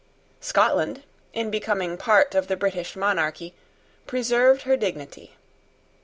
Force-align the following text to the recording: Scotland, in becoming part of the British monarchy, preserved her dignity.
Scotland, 0.39 1.03
in 1.31 1.51
becoming 1.51 1.95
part 1.95 2.33
of 2.33 2.47
the 2.47 2.57
British 2.57 2.95
monarchy, 2.95 3.53
preserved 4.07 4.63
her 4.63 4.75
dignity. 4.75 5.35